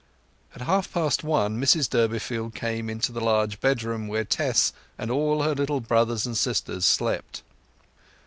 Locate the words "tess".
4.23-4.73